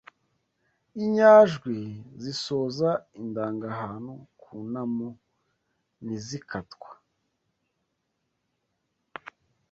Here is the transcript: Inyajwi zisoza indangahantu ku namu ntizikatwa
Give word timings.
Inyajwi 1.03 1.75
zisoza 2.23 2.89
indangahantu 3.21 4.13
ku 4.41 4.51
namu 4.71 5.09
ntizikatwa 6.03 6.89